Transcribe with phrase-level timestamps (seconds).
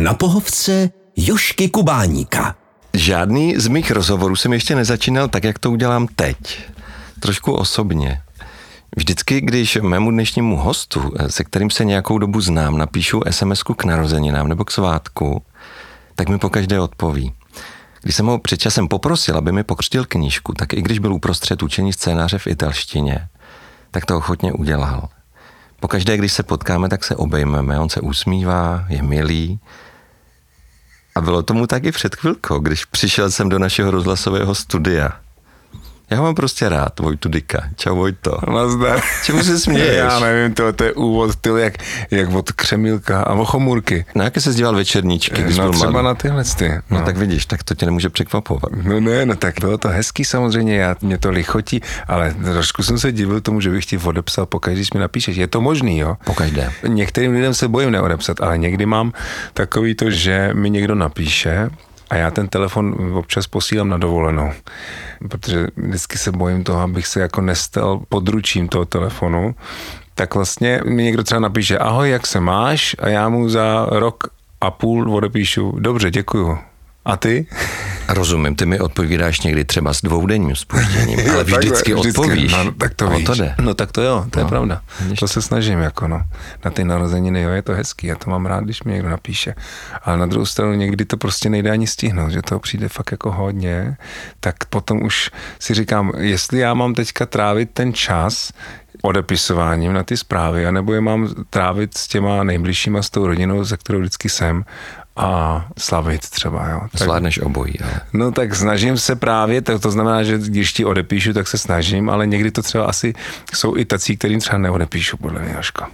[0.00, 2.54] na pohovce Jošky Kubáníka.
[2.94, 6.60] Žádný z mých rozhovorů jsem ještě nezačínal tak, jak to udělám teď.
[7.20, 8.22] Trošku osobně.
[8.96, 14.48] Vždycky, když mému dnešnímu hostu, se kterým se nějakou dobu znám, napíšu sms k narozeninám
[14.48, 15.42] nebo k svátku,
[16.14, 17.32] tak mi pokaždé odpoví.
[18.02, 21.62] Když jsem ho před časem poprosil, aby mi pokřtil knížku, tak i když byl uprostřed
[21.62, 23.28] učení scénáře v italštině,
[23.90, 25.08] tak to ochotně udělal.
[25.80, 29.60] Pokaždé, když se potkáme, tak se obejmeme, on se usmívá, je milý.
[31.14, 35.20] A bylo tomu tak i před chvilkou, když přišel jsem do našeho rozhlasového studia.
[36.10, 37.62] Já mám prostě rád, Vojtu Dika.
[37.76, 38.38] Čau Vojto.
[38.54, 39.00] Nazdar.
[39.24, 39.96] Čemu se směješ?
[39.96, 41.74] Já nevím, to, to je úvod, ty jak,
[42.10, 44.04] jak od Křemílka a Chomůrky.
[44.14, 46.68] Na jaké se díval večerníčky, když no byl třeba na tyhle ty.
[46.68, 46.98] No.
[46.98, 48.72] no tak vidíš, tak to tě nemůže překvapovat.
[48.82, 52.98] No ne, no tak bylo to hezký samozřejmě, já, mě to lichotí, ale trošku jsem
[52.98, 55.36] se divil tomu, že bych ti odepsal pokaždé, když mi napíšeš.
[55.36, 56.16] Je to možný, jo?
[56.24, 56.72] Pokaždé.
[56.86, 59.12] Některým lidem se bojím neodepsat, ale někdy mám
[59.54, 61.70] takový to, že mi někdo napíše
[62.10, 64.52] a já ten telefon občas posílám na dovolenou,
[65.28, 69.54] protože vždycky se bojím toho, abych se jako nestal područím toho telefonu.
[70.14, 72.96] Tak vlastně mi někdo třeba napíše, ahoj, jak se máš?
[72.98, 74.24] A já mu za rok
[74.60, 76.58] a půl odepíšu, dobře, děkuju.
[77.04, 77.46] A ty?
[78.14, 82.52] Rozumím, ty mi odpovídáš někdy třeba s dvoudenním spožděním, ale vždycky, vždycky odpovíš.
[82.52, 83.24] No, tak to víš.
[83.24, 83.54] to jde.
[83.60, 84.82] No tak to jo, to no, je pravda.
[85.18, 86.22] To se snažím jako no.
[86.64, 89.54] Na ty narozeniny, jo, je to hezký, já to mám rád, když mi někdo napíše.
[90.02, 93.32] Ale na druhou stranu někdy to prostě nejde ani stihnout, že to přijde fakt jako
[93.32, 93.96] hodně,
[94.40, 98.52] tak potom už si říkám, jestli já mám teďka trávit ten čas,
[99.02, 103.76] odepisováním na ty zprávy, anebo je mám trávit s těma nejbližšíma, s tou rodinou, ze
[103.76, 104.64] kterou vždycky jsem,
[105.16, 106.68] a slavit třeba.
[106.68, 106.80] Jo.
[106.92, 107.80] Tak, Zvládneš obojí.
[107.80, 108.00] Ale.
[108.12, 112.10] No tak snažím se právě, to, to znamená, že když ti odepíšu, tak se snažím,
[112.10, 113.12] ale někdy to třeba asi
[113.54, 115.84] jsou i tací, kterým třeba neodepíšu, podle mě, Jožko.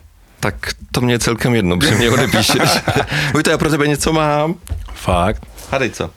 [0.41, 0.55] Tak
[0.93, 2.71] to mě celkem jedno, že mě odepíšeš.
[3.33, 4.55] Vojto, já pro tebe něco mám.
[4.95, 5.47] Fakt?
[5.71, 6.11] Hadej co?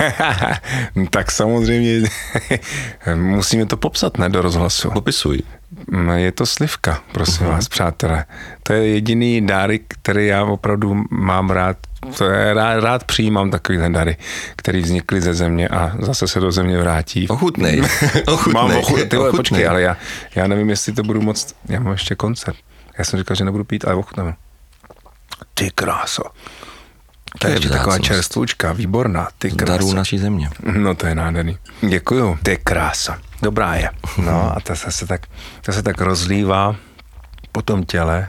[1.10, 2.02] tak samozřejmě
[3.14, 4.90] musíme to popsat, ne, do rozhlasu.
[4.90, 5.38] Popisuj.
[6.14, 7.50] Je to slivka, prosím uh-huh.
[7.50, 8.24] vás, přátelé.
[8.62, 11.76] To je jediný dárek, který já opravdu mám rád.
[12.18, 14.16] To je rád, rád přijímám takovýhle dary,
[14.56, 17.28] který vznikly ze země a zase se do země vrátí.
[17.28, 17.82] Ochutnej.
[18.26, 18.54] Ochutnej.
[18.54, 19.06] Mám ochutnej.
[19.06, 19.96] Ty vole, počkej, ale já,
[20.34, 22.56] já nevím, jestli to budu moc, já mám ještě koncert.
[22.98, 24.34] Já jsem říkal, že nebudu pít, ale ochutneme.
[25.54, 26.22] Ty kráso.
[27.38, 29.28] To je ještě taková čerstvůčka, výborná.
[29.38, 29.72] Ty krása.
[29.72, 30.50] Darů naší země.
[30.62, 31.58] No to je nádherný.
[31.88, 32.38] Děkuju.
[32.42, 33.18] Ty krása.
[33.42, 33.90] Dobrá je.
[34.18, 35.20] No a ta se tak,
[35.62, 36.76] ta se tak rozlívá
[37.52, 38.28] po tom těle.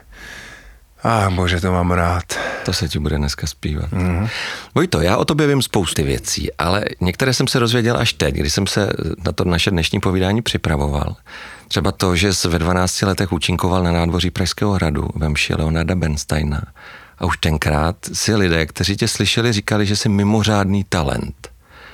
[1.04, 2.24] A ah, bože, to mám rád.
[2.66, 3.92] To se ti bude dneska zpívat.
[3.92, 4.30] Mm-hmm.
[4.76, 8.54] Vojto, já o tobě vím spousty věcí, ale některé jsem se dozvěděl až teď, když
[8.54, 8.90] jsem se
[9.26, 11.16] na to naše dnešní povídání připravoval.
[11.68, 15.96] Třeba to, že jsi ve 12 letech účinkoval na nádvoří Pražského hradu ve mši Leonarda
[15.96, 16.62] Bernsteina.
[17.22, 21.48] A už tenkrát si lidé, kteří tě slyšeli, říkali, že jsi mimořádný talent.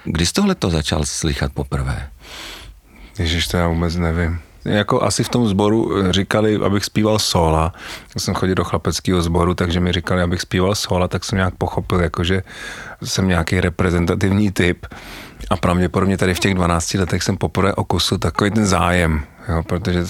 [0.03, 2.09] Kdy jsi tohle to začal slychat poprvé?
[3.19, 4.39] Ježiš, to já vůbec nevím.
[4.65, 7.73] Jako asi v tom sboru říkali, abych zpíval sola.
[8.15, 11.55] Já jsem chodil do chlapeckého sboru, takže mi říkali, abych zpíval sola, tak jsem nějak
[11.55, 12.43] pochopil, jako že
[13.03, 14.85] jsem nějaký reprezentativní typ.
[15.49, 20.05] A pravděpodobně tady v těch 12 letech jsem poprvé okusil takový ten zájem, jo, protože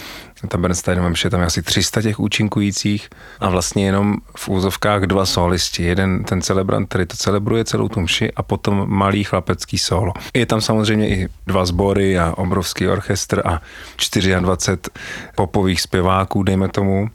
[0.48, 3.10] ta Bernstein mám tam asi 300 těch účinkujících
[3.40, 5.84] a vlastně jenom v úzovkách dva solisti.
[5.84, 10.14] Jeden ten celebrant, který to celebruje celou tu mši a potom malý chlapecký solo.
[10.34, 13.62] Je tam samozřejmě i dva sbory a obrovský orchestr a
[14.40, 14.78] 24
[15.36, 17.10] popových zpěváků, dejme tomu,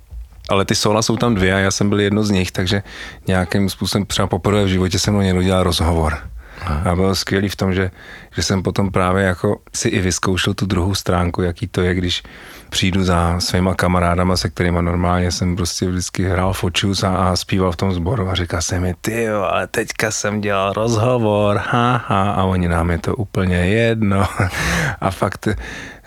[0.48, 2.82] ale ty sola jsou tam dvě a já jsem byl jedno z nich, takže
[3.26, 6.31] nějakým způsobem třeba poprvé v životě jsem mnou někdo dělal rozhovor.
[6.66, 6.90] Aha.
[6.90, 7.90] A byl skvělý v tom, že,
[8.34, 12.22] že jsem potom právě jako si i vyzkoušel tu druhou stránku, jaký to je, když
[12.70, 17.72] přijdu za svýma kamarádama, se kterými normálně jsem prostě vždycky hrál fočus a, a zpíval
[17.72, 22.44] v tom sboru a říkal jsem mi, ty ale teďka jsem dělal rozhovor, haha, a
[22.44, 24.26] oni nám je to úplně jedno.
[25.00, 25.48] a fakt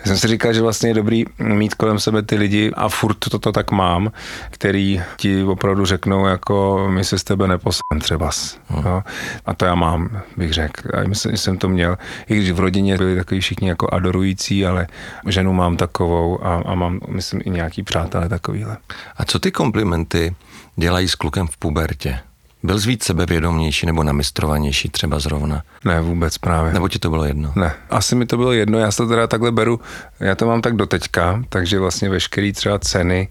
[0.06, 3.38] jsem si říkal, že vlastně je dobrý mít kolem sebe ty lidi a furt toto
[3.38, 4.12] to tak mám,
[4.50, 8.30] který ti opravdu řeknou, jako my se z tebe neposlem třeba.
[8.68, 9.00] Hmm.
[9.46, 10.98] A to já mám, bych řekl.
[10.98, 11.98] A myslím, že jsem to měl.
[12.28, 14.86] I když v rodině byli takový všichni jako adorující, ale
[15.26, 18.76] ženu mám takovou a, a mám, myslím, i nějaký přátelé takovýhle.
[19.16, 20.34] A co ty komplimenty
[20.76, 22.18] dělají s klukem v pubertě?
[22.66, 25.62] Byl jsi víc sebevědomější nebo namistrovanější třeba zrovna?
[25.84, 26.72] Ne, vůbec právě.
[26.72, 27.52] Nebo ti to bylo jedno?
[27.56, 29.80] Ne, asi mi to bylo jedno, já se to teda takhle beru,
[30.20, 33.28] já to mám tak doteďka, takže vlastně veškerý třeba ceny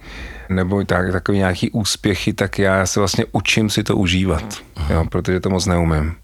[0.50, 4.44] nebo tak, takový nějaký úspěchy, tak já se vlastně učím si to užívat,
[4.90, 6.16] jo, protože to moc neumím.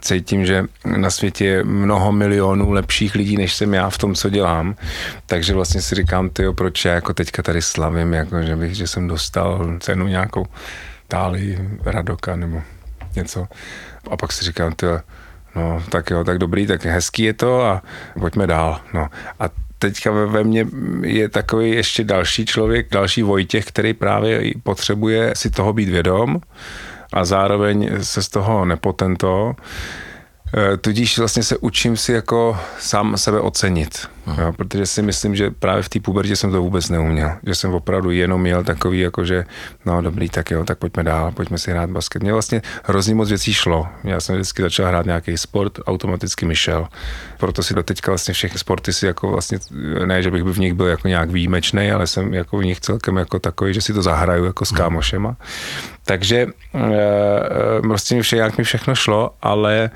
[0.00, 0.64] Cítím, že
[0.96, 4.74] na světě je mnoho milionů lepších lidí, než jsem já v tom, co dělám,
[5.26, 8.86] takže vlastně si říkám, ty proč já jako teďka tady slavím, jako že, bych, že
[8.86, 10.46] jsem dostal cenu nějakou
[11.10, 12.62] Táli, Radoka nebo
[13.16, 13.48] něco.
[14.10, 14.86] A pak si říkám, ty,
[15.56, 17.82] no tak jo, tak dobrý, tak hezký je to a
[18.20, 18.80] pojďme dál.
[18.94, 19.08] No.
[19.40, 19.44] A
[19.78, 20.66] teďka ve mně
[21.02, 26.40] je takový ještě další člověk, další Vojtěch, který právě potřebuje si toho být vědom
[27.12, 29.54] a zároveň se z toho nepotento.
[30.56, 34.08] E, tudíž vlastně se učím si jako sám sebe ocenit.
[34.26, 37.32] Jo, protože si myslím, že právě v té pubertě jsem to vůbec neuměl.
[37.46, 39.44] Že jsem opravdu jenom měl takový, jako že
[39.86, 42.22] no dobrý, tak jo, tak pojďme dál, pojďme si hrát basket.
[42.22, 43.88] Mně vlastně hrozně moc věcí šlo.
[44.04, 46.88] Já jsem vždycky začal hrát nějaký sport, automaticky mi šel.
[47.38, 49.58] Proto si do teďka vlastně všechny sporty si jako vlastně,
[50.04, 53.16] ne, že bych v nich byl jako nějak výjimečný, ale jsem jako v nich celkem
[53.16, 55.36] jako takový, že si to zahraju jako s kámošema.
[56.04, 59.90] Takže e, prostě mi vše, jak mi všechno šlo, ale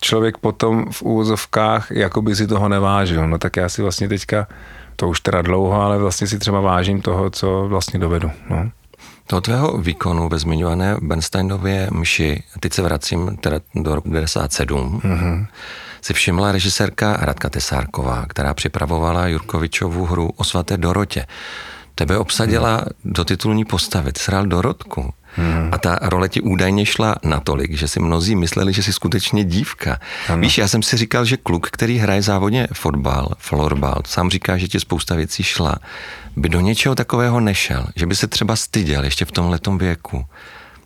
[0.00, 3.28] člověk potom v úvozovkách jako by si toho nevážil.
[3.28, 4.46] No tak já si vlastně teďka,
[4.96, 8.30] to už teda dlouho, ale vlastně si třeba vážím toho, co vlastně dovedu.
[8.50, 8.70] No.
[9.26, 15.46] Toho tvého výkonu ve zmiňované Bernsteinově mši, teď se vracím teda do roku 1997, mm-hmm.
[16.00, 21.26] si všimla režisérka Radka Tesárková, která připravovala Jurkovičovu hru o svaté Dorotě.
[21.94, 23.12] Tebe obsadila mm.
[23.12, 25.14] do titulní postavy, ty hrál Dorotku.
[25.38, 25.68] Hmm.
[25.72, 30.00] A ta role ti údajně šla natolik, že si mnozí mysleli, že jsi skutečně dívka.
[30.28, 30.40] Ano.
[30.40, 34.68] Víš, já jsem si říkal, že kluk, který hraje závodně fotbal, florbal, sám říká, že
[34.68, 35.76] ti spousta věcí šla,
[36.36, 40.24] by do něčeho takového nešel, že by se třeba styděl ještě v tomhle věku.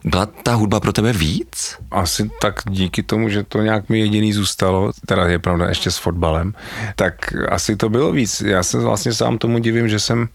[0.04, 1.76] Byla ta hudba pro tebe víc?
[1.90, 5.96] Asi tak díky tomu, že to nějak mi jediný zůstalo, teda je pravda ještě s
[5.96, 6.54] fotbalem,
[6.96, 8.40] tak asi to bylo víc.
[8.40, 10.28] Já se vlastně sám tomu divím, že jsem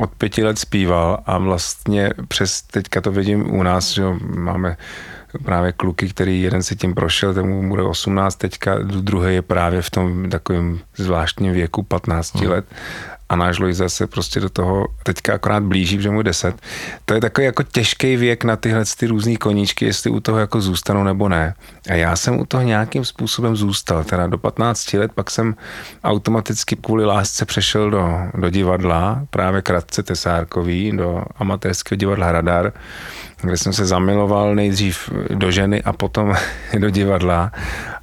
[0.00, 4.02] od pěti let zpíval a vlastně přes, teďka to vidím u nás, že
[4.36, 4.76] máme
[5.44, 9.90] právě kluky, který jeden si tím prošel, tomu bude 18 teďka, druhý je právě v
[9.90, 12.50] tom takovém zvláštním věku 15 hmm.
[12.50, 12.64] let
[13.32, 16.56] a náš Lojza se prostě do toho teďka akorát blíží, že mu 10.
[17.04, 20.60] To je takový jako těžký věk na tyhle ty různé koníčky, jestli u toho jako
[20.60, 21.54] zůstanou nebo ne.
[21.90, 25.54] A já jsem u toho nějakým způsobem zůstal, teda do 15 let, pak jsem
[26.04, 32.72] automaticky kvůli lásce přešel do, do divadla, právě krátce Tesárkový, do amatérského divadla Radar,
[33.42, 36.34] kde jsem se zamiloval nejdřív do ženy a potom
[36.78, 37.52] do divadla.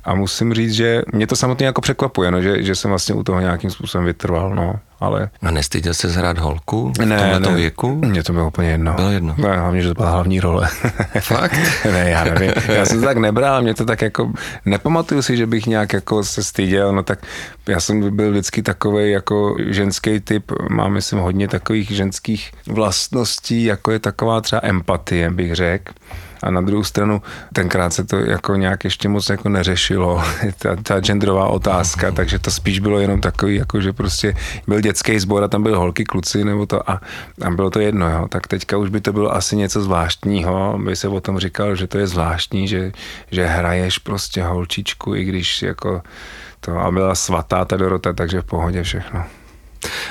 [0.09, 3.23] A musím říct, že mě to samotně jako překvapuje, no, že, že jsem vlastně u
[3.23, 4.55] toho nějakým způsobem vytrval.
[4.55, 5.29] No ale...
[5.41, 7.95] A nestyděl se zhrát holku v ne, ne, věku?
[7.95, 8.93] Mně to bylo úplně jedno.
[8.93, 9.35] Bylo jedno.
[9.37, 10.67] Ne, hlavně, že to byla hlavní role.
[11.19, 11.59] Fakt?
[11.85, 12.51] ne, já nevím.
[12.67, 14.31] Já jsem to tak nebral, mě to tak jako,
[14.65, 17.19] nepamatuju si, že bych nějak jako se styděl, no tak
[17.67, 23.91] já jsem byl vždycky takový jako ženský typ, mám myslím hodně takových ženských vlastností, jako
[23.91, 25.93] je taková třeba empatie, bych řekl
[26.43, 27.21] a na druhou stranu
[27.53, 30.23] tenkrát se to jako nějak ještě moc jako neřešilo,
[30.57, 34.35] ta, ta genderová otázka, takže to spíš bylo jenom takový, jako že prostě
[34.67, 37.01] byl dětský sbor a tam byly holky, kluci nebo to a,
[37.41, 38.27] a bylo to jedno, jo.
[38.29, 41.87] tak teďka už by to bylo asi něco zvláštního, by se o tom říkal, že
[41.87, 42.91] to je zvláštní, že,
[43.31, 46.01] že hraješ prostě holčičku, i když jako
[46.59, 49.38] to a byla svatá ta Dorota, takže v pohodě všechno.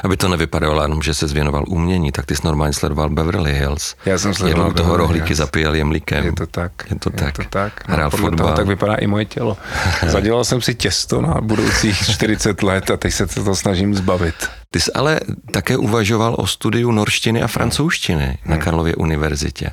[0.04, 3.96] Aby to nevypadalo jenom, že se zvěnoval umění, tak ty jsi normálně sledoval Beverly Hills.
[4.06, 6.24] Já jsem sledoval Jednou toho rohlíky zapíjel jemlíkem.
[6.24, 6.72] Je to tak.
[6.90, 7.38] Je to tak.
[7.38, 7.88] Je to tak.
[7.88, 8.46] Hrál no, fotbal.
[8.46, 9.56] Toho tak vypadá i moje tělo.
[10.06, 14.34] Zadělal jsem si těsto na budoucích 40 let a teď se to snažím zbavit.
[14.70, 15.20] Ty jsi ale
[15.52, 18.64] také uvažoval o studiu norštiny a francouzštiny na hmm.
[18.64, 19.70] Karlově univerzitě.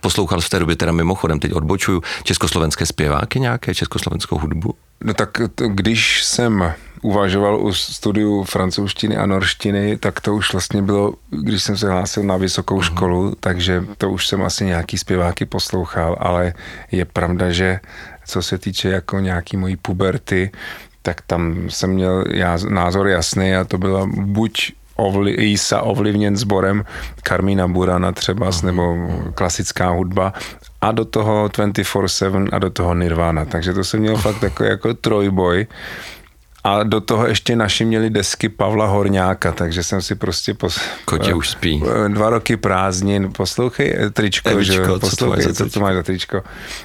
[0.00, 4.74] Poslouchal v té době teda mimochodem, teď odbočuju, československé zpěváky nějaké, československou hudbu?
[5.04, 6.72] No tak to, když jsem
[7.02, 12.22] uvažoval u studiu francouzštiny a norštiny, tak to už vlastně bylo, když jsem se hlásil
[12.22, 12.82] na vysokou uh-huh.
[12.82, 16.54] školu, takže to už jsem asi nějaký zpěváky poslouchal, ale
[16.92, 17.80] je pravda, že
[18.26, 20.50] co se týče jako nějaký mojí puberty,
[21.02, 26.84] tak tam jsem měl já, názor jasný a to byla buď ovli, Isa ovlivněn sborem
[27.22, 28.64] Karmína Burana třeba, uh-huh.
[28.64, 28.96] nebo
[29.34, 30.32] klasická hudba,
[30.80, 33.44] a do toho 24-7 a do toho Nirvana.
[33.44, 35.66] Takže to jsem měl fakt takový jako trojboj.
[36.66, 40.54] A do toho ještě naši měli desky Pavla Horňáka, takže jsem si prostě...
[40.54, 40.80] Pos...
[41.04, 41.82] Kotě už spí.
[42.08, 43.32] Dva roky prázdnin.
[43.32, 44.98] Poslouchej eh, tričko, Evičko, že?
[45.00, 46.42] Poslouchej, co, co, co máš za tričko.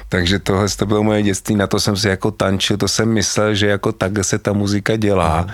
[0.08, 3.54] Takže tohle to bylo moje dětství, na to jsem si jako tančil, to jsem myslel,
[3.54, 5.46] že jako tak se ta muzika dělá.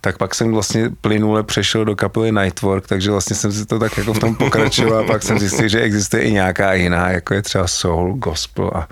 [0.00, 3.98] Tak pak jsem vlastně plynule přešel do kapely Nightwork, takže vlastně jsem si to tak
[3.98, 7.42] jako v tom pokračoval a pak jsem zjistil, že existuje i nějaká jiná, jako je
[7.42, 8.88] třeba soul, gospel a,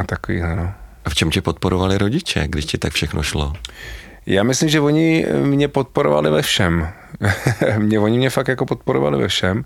[0.00, 0.72] a takový, no.
[1.04, 3.52] A v čem tě podporovali rodiče, když ti tak všechno šlo?
[4.26, 6.88] Já myslím, že oni mě podporovali ve všem.
[7.78, 9.64] mě, oni mě fakt jako podporovali ve všem.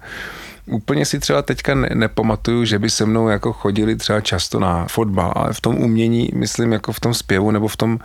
[0.66, 4.86] Úplně si třeba teďka ne, nepamatuju, že by se mnou jako chodili třeba často na
[4.86, 7.98] fotbal, ale v tom umění, myslím jako v tom zpěvu nebo v tom,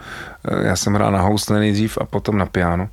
[0.48, 2.90] eh, já jsem hrál na housle nejdřív a potom na piano,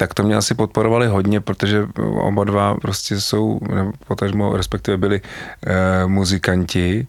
[0.00, 1.86] tak to mě asi podporovali hodně, protože
[2.20, 3.60] oba dva prostě jsou,
[4.08, 7.06] potažmo respektive byli e, muzikanti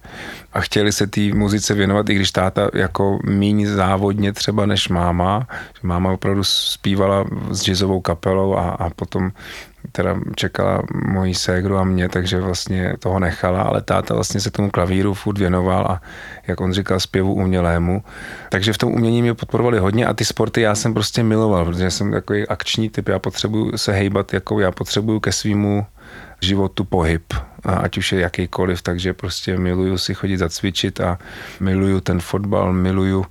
[0.54, 5.48] a chtěli se té muzice věnovat, i když táta jako míň závodně třeba než máma.
[5.84, 9.32] Máma opravdu zpívala s jazzovou kapelou a, a potom
[9.92, 14.72] teda čekala mojí ségru a mě, takže vlastně toho nechala, ale táta vlastně se tomu
[14.72, 16.02] klavíru furt věnoval a
[16.48, 18.04] jak on říkal, zpěvu umělému.
[18.50, 21.92] Takže v tom umění mě podporovali hodně a ty sporty já jsem prostě miloval, protože
[21.92, 25.86] jsem takový akční typ, já potřebuju se hejbat, jako já potřebuju ke svýmu
[26.42, 27.34] životu pohyb,
[27.66, 31.20] a ať už je jakýkoliv, takže prostě miluju si chodit zacvičit a
[31.60, 33.26] miluju ten fotbal, miluju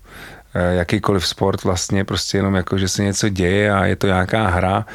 [0.54, 4.87] jakýkoliv sport vlastně prostě jenom jako, že se něco děje a je to nějaká hra.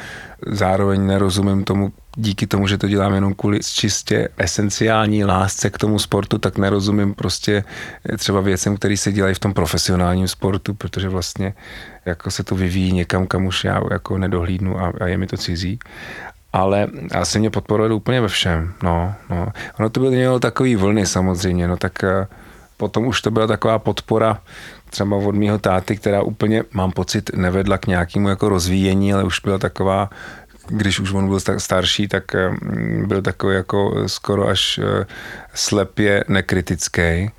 [0.46, 5.98] Zároveň nerozumím tomu, díky tomu, že to dělám jenom kvůli čistě esenciální lásce k tomu
[5.98, 7.64] sportu, tak nerozumím prostě
[8.18, 11.54] třeba věcem, které se dělají v tom profesionálním sportu, protože vlastně
[12.04, 15.36] jako se to vyvíjí někam, kam už já jako nedohlídnu a, a je mi to
[15.36, 15.78] cizí
[16.52, 19.52] ale asi mě podporuje úplně ve všem, no, no.
[19.78, 22.26] Ono to bylo mělo takový vlny samozřejmě, no tak eh,
[22.76, 24.40] potom už to byla taková podpora
[24.90, 29.40] třeba od mýho táty, která úplně, mám pocit, nevedla k nějakému jako rozvíjení, ale už
[29.40, 30.10] byla taková,
[30.68, 32.50] když už on byl starší, tak eh,
[33.06, 35.06] byl takový jako skoro až eh,
[35.54, 37.30] slepě nekritický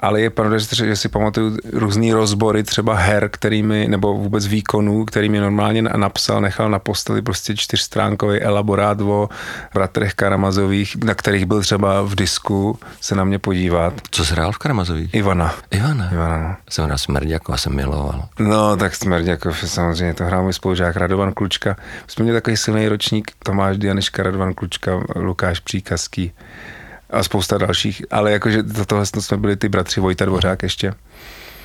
[0.00, 5.40] ale je pravda, že si pamatuju různý rozbory třeba her, kterými, nebo vůbec výkonů, kterými
[5.40, 9.28] normálně napsal, nechal na posteli prostě čtyřstránkový elaborát o
[9.74, 13.94] bratrech Karamazových, na kterých byl třeba v disku se na mě podívat.
[14.10, 15.14] Co jsi hrál v Karamazových?
[15.14, 15.54] Ivana.
[15.70, 16.10] Ivana?
[16.12, 16.56] Ivana, no.
[16.70, 18.28] Jsem hrál Smrďakov a jsem miloval.
[18.38, 21.76] No, tak Smrďakov samozřejmě, to hrál můj spolužák Radovan Klučka.
[22.06, 26.32] Jsme měli takový silný ročník, Tomáš Dianiška, Radovan Klučka, Lukáš Příkazký
[27.10, 30.94] a spousta dalších, ale jakože do toho jsme byli ty bratři Vojta Dvořák ještě.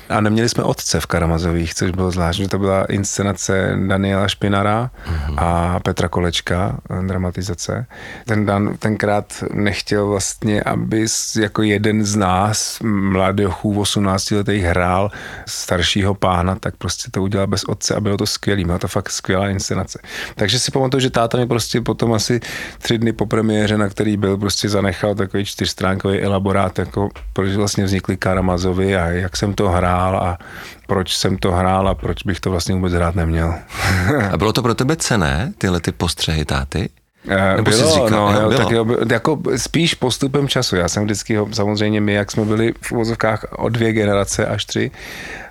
[0.08, 2.48] A neměli jsme otce v Karamazových, což bylo zvláštní.
[2.48, 5.34] To byla inscenace Daniela Špinara mm-hmm.
[5.36, 7.86] a Petra Kolečka, dramatizace.
[8.26, 11.06] Ten Dan tenkrát nechtěl vlastně, aby
[11.40, 15.10] jako jeden z nás, mladochů 18 letých, hrál
[15.48, 18.64] staršího pána, tak prostě to udělal bez otce a bylo to skvělý.
[18.64, 19.98] Byla to fakt skvělá inscenace.
[20.34, 22.40] Takže si pamatuju, že táta mi prostě potom asi
[22.78, 27.84] tři dny po premiéře, na který byl, prostě zanechal takový čtyřstránkový elaborát, jako proč vlastně
[27.84, 30.38] vznikly Karamazovi a jak jsem to hrál hrál a
[30.86, 33.54] proč jsem to hrál a proč bych to vlastně vůbec hrát neměl.
[34.32, 36.88] a bylo to pro tebe cené, tyhle ty postřehy táty?
[37.28, 38.58] Eh, Nebo bylo, říkal, no, jo, bylo.
[38.58, 40.76] Tak jo, jako spíš postupem času.
[40.76, 44.90] Já jsem vždycky, samozřejmě my, jak jsme byli v uvozovkách o dvě generace až tři,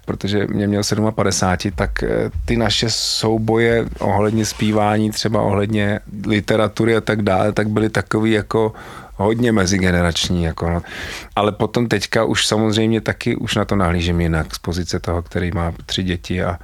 [0.06, 0.82] protože mě měl
[1.12, 7.70] 57, tak eh, ty naše souboje ohledně zpívání, třeba ohledně literatury a tak dále, tak
[7.70, 8.74] byly takový jako
[9.16, 10.44] hodně mezigenerační.
[10.44, 10.82] Jako no.
[11.36, 14.56] Ale potom teďka už samozřejmě taky už na to nahlížím jinak.
[14.56, 16.60] Z pozice toho, který má tři děti a,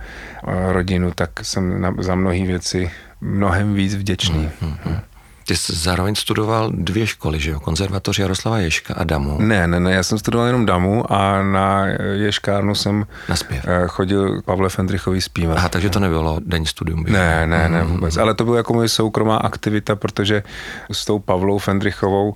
[0.72, 2.92] rodinu, tak jsem na, za mnohé věci
[3.22, 4.50] mnohem víc vděčný.
[4.62, 5.09] Hmm, hmm, hmm.
[5.50, 7.60] Ty jsi zároveň studoval dvě školy, že jo?
[7.60, 9.38] Konzervatoř Jaroslava Ješka a Damu.
[9.42, 13.66] Ne, ne, ne, já jsem studoval jenom Damu a na Ješkárnu jsem na zpěv.
[13.68, 15.58] Eh, chodil Pavle Fendrichový zpívat.
[15.58, 17.04] Aha, takže to nebylo den studium.
[17.04, 18.18] Ne, ne, ne, vůbec.
[18.18, 20.44] Ale to byla jako moje soukromá aktivita, protože
[20.92, 22.36] s tou Pavlou Fendrichovou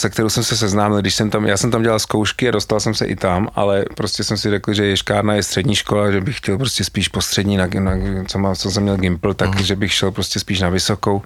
[0.00, 2.80] se kterou jsem se seznámil, když jsem tam, já jsem tam dělal zkoušky a dostal
[2.80, 6.20] jsem se i tam, ale prostě jsem si řekl, že Ješkárna je střední škola, že
[6.20, 7.92] bych chtěl prostě spíš po střední, na, na,
[8.26, 9.62] co, má, co jsem měl Gimpl, tak uh-huh.
[9.62, 11.22] že bych šel prostě spíš na vysokou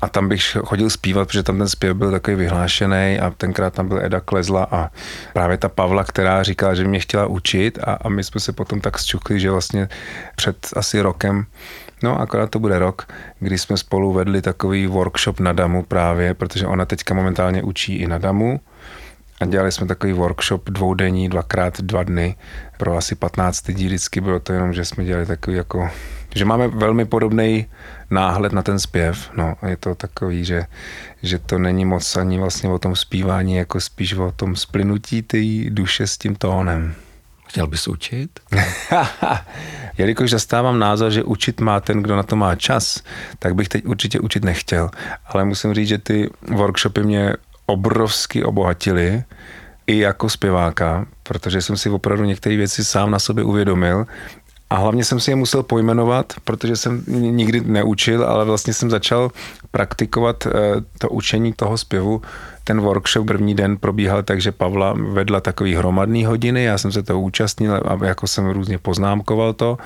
[0.00, 3.88] a tam bych chodil zpívat, protože tam ten zpěv byl takový vyhlášený a tenkrát tam
[3.88, 4.90] byl Eda Klezla a
[5.32, 8.80] právě ta Pavla, která říkala, že mě chtěla učit a, a my jsme se potom
[8.80, 9.88] tak zčukli, že vlastně
[10.36, 11.46] před asi rokem
[12.02, 13.06] No, akorát to bude rok,
[13.40, 18.06] kdy jsme spolu vedli takový workshop na Damu právě, protože ona teďka momentálně učí i
[18.06, 18.60] na Damu.
[19.40, 22.36] A dělali jsme takový workshop dvoudenní, dvakrát dva dny
[22.78, 23.86] pro asi 15 lidí.
[23.86, 25.90] Vždycky bylo to jenom, že jsme dělali takový jako,
[26.34, 27.66] že máme velmi podobný
[28.10, 29.30] náhled na ten zpěv.
[29.36, 30.64] No, je to takový, že,
[31.22, 35.38] že to není moc ani vlastně o tom zpívání, jako spíš o tom splynutí té
[35.70, 36.94] duše s tím tónem.
[37.48, 38.40] Chtěl bys učit?
[39.98, 43.02] Jelikož zastávám názor, že učit má ten, kdo na to má čas,
[43.38, 44.90] tak bych teď určitě učit nechtěl.
[45.26, 47.34] Ale musím říct, že ty workshopy mě
[47.66, 49.24] obrovsky obohatily
[49.86, 54.06] i jako zpěváka, protože jsem si opravdu některé věci sám na sobě uvědomil
[54.70, 59.30] a hlavně jsem si je musel pojmenovat, protože jsem nikdy neučil, ale vlastně jsem začal
[59.70, 60.50] praktikovat eh,
[60.98, 62.22] to učení toho zpěvu
[62.68, 67.02] ten workshop první den probíhal tak, že Pavla vedla takový hromadný hodiny, já jsem se
[67.02, 69.78] toho účastnil a jako jsem různě poznámkoval to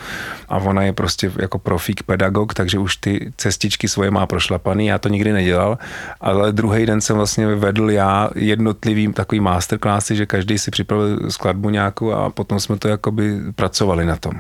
[0.49, 4.99] a ona je prostě jako profík pedagog, takže už ty cestičky svoje má prošlapaný, já
[4.99, 5.79] to nikdy nedělal,
[6.21, 11.71] ale druhý den jsem vlastně vedl já jednotlivým takový masterclassy, že každý si připravil skladbu
[11.71, 14.33] nějakou a potom jsme to jakoby pracovali na tom.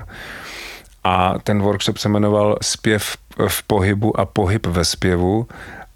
[1.04, 3.16] A ten workshop se jmenoval Zpěv
[3.48, 5.46] v pohybu a pohyb ve zpěvu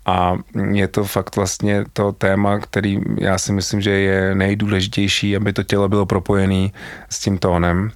[0.07, 0.37] A
[0.73, 5.63] je to fakt vlastně to téma, který já si myslím, že je nejdůležitější, aby to
[5.63, 6.69] tělo bylo propojené
[7.11, 7.91] s tím tónem.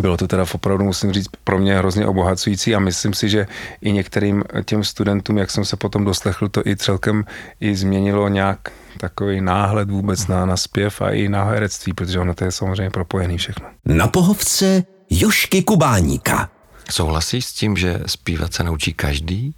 [0.00, 3.46] Bylo to teda opravdu, musím říct, pro mě hrozně obohacující a myslím si, že
[3.80, 7.24] i některým těm studentům, jak jsem se potom doslechl, to i celkem
[7.60, 8.58] i změnilo nějak
[8.98, 12.90] takový náhled vůbec na, na zpěv a i na herectví, protože ono to je samozřejmě
[12.90, 13.66] propojený všechno.
[13.84, 16.50] Na pohovce Jošky Kubáníka.
[16.90, 19.54] Souhlasíš s tím, že zpívat se naučí každý?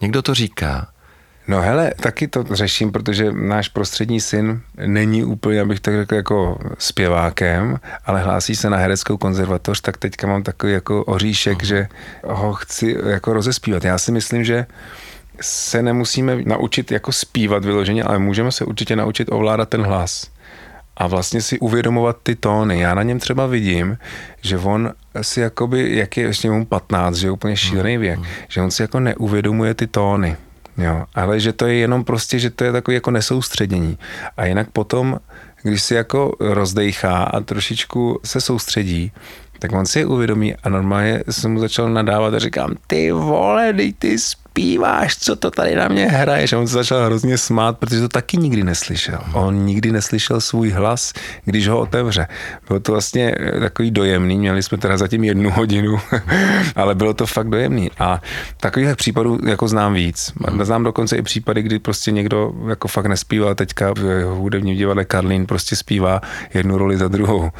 [0.00, 0.88] Někdo to říká.
[1.48, 6.58] No hele, taky to řeším, protože náš prostřední syn není úplně, abych tak řekl, jako
[6.78, 11.88] zpěvákem, ale hlásí se na hereckou konzervatoř, tak teďka mám takový jako oříšek, že
[12.24, 13.84] ho chci jako rozespívat.
[13.84, 14.66] Já si myslím, že
[15.40, 20.30] se nemusíme naučit jako zpívat vyloženě, ale můžeme se určitě naučit ovládat ten hlas
[20.96, 22.80] a vlastně si uvědomovat ty tóny.
[22.80, 23.98] Já na něm třeba vidím,
[24.40, 28.62] že on si jakoby, jak je ještě mu 15, že je úplně šílený věk, že
[28.62, 30.36] on si jako neuvědomuje ty tóny.
[30.78, 33.98] Jo, ale že to je jenom prostě, že to je takový jako nesoustředění.
[34.36, 35.20] A jinak potom,
[35.62, 39.12] když si jako rozdejchá a trošičku se soustředí,
[39.58, 43.72] tak on si je uvědomí a normálně jsem mu začal nadávat a říkám, ty vole,
[43.72, 44.18] dej ty
[44.52, 46.52] zpíváš, co to tady na mě hraješ?
[46.52, 49.18] A on se začal hrozně smát, protože to taky nikdy neslyšel.
[49.32, 51.12] On nikdy neslyšel svůj hlas,
[51.44, 52.26] když ho otevře.
[52.68, 55.98] Bylo to vlastně eh, takový dojemný, měli jsme teda zatím jednu hodinu,
[56.76, 57.90] ale bylo to fakt dojemný.
[57.98, 58.22] A
[58.60, 60.32] takových případů jako znám víc.
[60.62, 65.46] Znám dokonce i případy, kdy prostě někdo jako fakt nespíval teďka v hudebním divadle Karlín
[65.46, 66.20] prostě zpívá
[66.54, 67.50] jednu roli za druhou.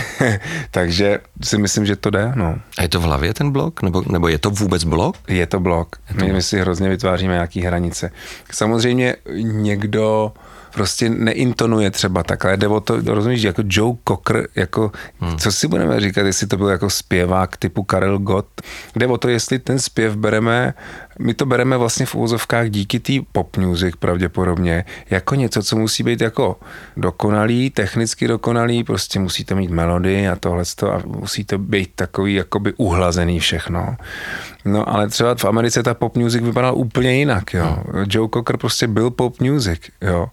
[0.70, 2.32] Takže si myslím, že to jde.
[2.34, 2.56] No.
[2.78, 3.82] A je to v hlavě ten blok?
[3.82, 5.16] Nebo, nebo je to vůbec blok?
[5.28, 5.96] Je to blok.
[6.08, 8.10] Je to my, my si hrozně vytváříme nějaký hranice.
[8.52, 10.32] Samozřejmě někdo
[10.76, 12.56] prostě neintonuje třeba takhle.
[12.56, 15.38] Jde o to, rozumíš, jako Joe Cocker, jako, hmm.
[15.38, 18.48] co si budeme říkat, jestli to byl jako zpěvák typu Karel Gott.
[18.96, 20.74] Jde o to, jestli ten zpěv bereme,
[21.18, 26.02] my to bereme vlastně v úvozovkách díky té pop music pravděpodobně, jako něco, co musí
[26.02, 26.60] být jako
[26.96, 32.72] dokonalý, technicky dokonalý, prostě musíte mít melodii a tohle a musí to být takový jakoby
[32.76, 33.96] uhlazený všechno.
[34.64, 37.78] No ale třeba v Americe ta pop music vypadala úplně jinak, jo.
[38.08, 40.26] Joe Cocker prostě byl pop music, jo.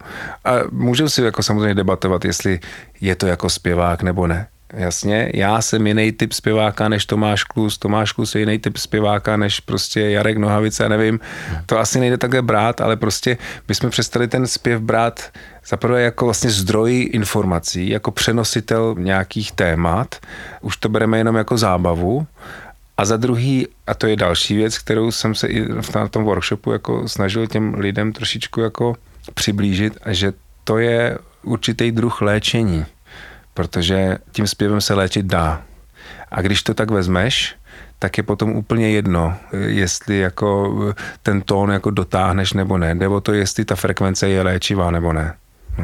[0.46, 2.60] A můžeme si jako samozřejmě debatovat, jestli
[3.02, 4.48] je to jako zpěvák nebo ne.
[4.74, 9.38] Jasně, já jsem jiný typ zpěváka než Tomáš Klus, Tomáš Klus je jiný typ zpěváka
[9.38, 11.20] než prostě Jarek Nohavice, nevím,
[11.66, 15.32] to asi nejde takhle brát, ale prostě bychom přestali ten zpěv brát
[15.68, 20.16] zaprvé jako vlastně zdroj informací, jako přenositel nějakých témat,
[20.62, 22.28] už to bereme jenom jako zábavu.
[22.98, 26.72] A za druhý, a to je další věc, kterou jsem se i v tom workshopu
[26.72, 28.96] jako snažil těm lidem trošičku jako
[29.34, 30.34] přiblížit, že
[30.64, 32.86] to je určitý druh léčení,
[33.54, 35.62] protože tím zpěvem se léčit dá.
[36.32, 37.56] A když to tak vezmeš,
[38.00, 40.74] tak je potom úplně jedno, jestli jako
[41.24, 45.34] ten tón jako dotáhneš nebo ne, nebo to, jestli ta frekvence je léčivá nebo ne.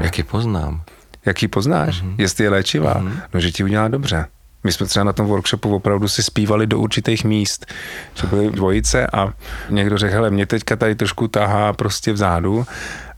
[0.02, 0.82] Jak ji poznám?
[1.26, 2.04] Jak ji poznáš?
[2.04, 2.16] Uh-huh.
[2.18, 3.02] Jestli je léčivá?
[3.02, 3.22] Uh-huh.
[3.34, 4.26] No, že ti udělá dobře.
[4.64, 7.66] My jsme třeba na tom workshopu opravdu si zpívali do určitých míst,
[8.16, 9.34] že byly dvojice a
[9.70, 12.66] někdo řekl, hele, mě teďka tady trošku tahá prostě vzadu.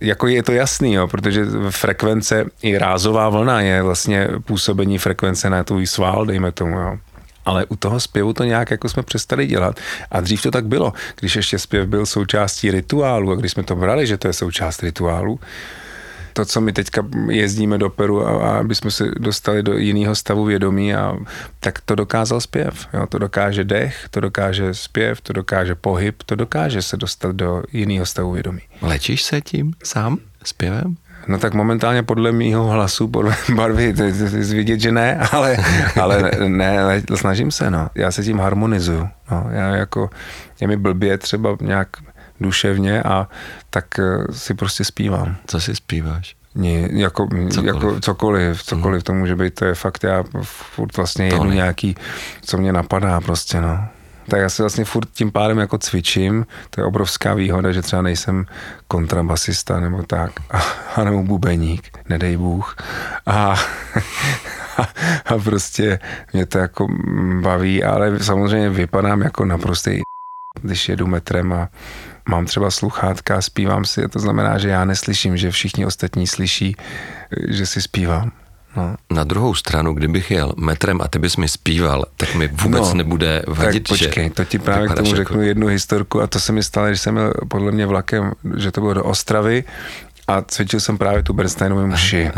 [0.01, 5.63] Jako je to jasný, jo, protože frekvence i rázová vlna je vlastně působení frekvence na
[5.63, 6.97] tvůj sval, dejme tomu, jo.
[7.45, 9.79] Ale u toho zpěvu to nějak jako jsme přestali dělat.
[10.11, 13.75] A dřív to tak bylo, když ještě zpěv byl součástí rituálu a když jsme to
[13.75, 15.39] brali, že to je součást rituálu,
[16.33, 20.15] to, co my teďka jezdíme do Peru, a, a aby jsme se dostali do jiného
[20.15, 21.17] stavu vědomí, a,
[21.59, 22.87] tak to dokázal zpěv.
[22.93, 23.07] Jo?
[23.07, 28.05] To dokáže dech, to dokáže zpěv, to dokáže pohyb, to dokáže se dostat do jiného
[28.05, 28.61] stavu vědomí.
[28.81, 30.95] Lečíš se tím sám, zpěvem?
[31.27, 34.11] No tak momentálně podle mýho hlasu, podle barvy, to je
[34.55, 35.57] vidět, že ne, ale,
[36.01, 36.77] ale ne,
[37.15, 37.89] snažím se, no.
[37.95, 39.09] Já se tím harmonizuju.
[39.31, 39.47] No.
[39.51, 40.09] Já jako,
[40.61, 41.87] je mi blbě třeba nějak
[42.41, 43.27] duševně a
[43.69, 45.35] tak eh, si prostě zpívám.
[45.47, 46.35] Co si zpíváš?
[46.55, 47.65] Ní, jako, cokoliv.
[47.65, 49.01] jako cokoliv, cokoliv hmm.
[49.01, 51.95] to může být, to je fakt, já furt vlastně jedu nějaký,
[52.41, 53.85] co mě napadá prostě, no.
[54.27, 58.01] Tak já se vlastně furt tím pádem jako cvičím, to je obrovská výhoda, že třeba
[58.01, 58.45] nejsem
[58.87, 60.57] kontrabasista nebo tak, a,
[60.95, 62.75] a nebo bubeník, nedej Bůh.
[63.25, 63.55] A,
[64.77, 64.87] a,
[65.25, 65.99] a prostě
[66.33, 66.87] mě to jako
[67.41, 70.01] baví, ale samozřejmě vypadám jako naprostý
[70.61, 71.69] když jedu metrem a
[72.29, 76.75] mám třeba sluchátka a zpívám si, to znamená, že já neslyším, že všichni ostatní slyší,
[77.49, 78.31] že si zpívám.
[78.75, 78.95] No.
[79.11, 82.93] Na druhou stranu, kdybych jel metrem a ty bys mi zpíval, tak mi vůbec no,
[82.93, 85.17] nebude vadit, tak počkej, že to ti právě k tomu jako...
[85.17, 88.71] řeknu jednu historku a to se mi stalo, když jsem měl podle mě vlakem, že
[88.71, 89.63] to bylo do Ostravy
[90.27, 92.31] a cvičil jsem právě tu Bernsteinovou muši.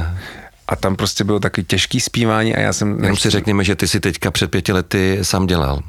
[0.67, 3.03] A tam prostě bylo taky těžký zpívání a já jsem...
[3.03, 5.79] Jenom si řekněme, že ty si teďka před pěti lety sám dělal.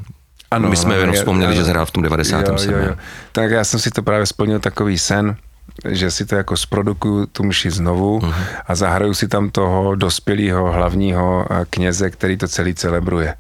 [0.55, 2.73] Ano, My jsme ano, jenom vzpomněli, ano, že zhrál v tom 97.
[2.73, 2.97] Jo, jo, jo.
[3.33, 5.37] Tak já jsem si to právě splnil takový sen,
[5.89, 8.35] že si to jako zprodukuju tu mši znovu uh-huh.
[8.67, 13.35] a zahraju si tam toho dospělého hlavního kněze, který to celý celebruje